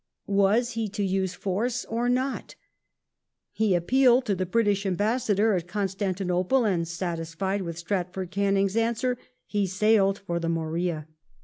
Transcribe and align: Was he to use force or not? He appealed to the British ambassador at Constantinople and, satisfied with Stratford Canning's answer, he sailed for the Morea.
Was 0.25 0.71
he 0.71 0.89
to 0.89 1.03
use 1.05 1.35
force 1.35 1.85
or 1.85 2.09
not? 2.09 2.55
He 3.51 3.75
appealed 3.75 4.25
to 4.25 4.33
the 4.33 4.47
British 4.47 4.83
ambassador 4.83 5.53
at 5.53 5.67
Constantinople 5.67 6.65
and, 6.65 6.87
satisfied 6.87 7.61
with 7.61 7.77
Stratford 7.77 8.31
Canning's 8.31 8.75
answer, 8.75 9.19
he 9.45 9.67
sailed 9.67 10.17
for 10.17 10.39
the 10.39 10.49
Morea. 10.49 11.07